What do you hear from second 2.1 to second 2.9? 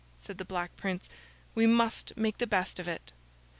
make the best of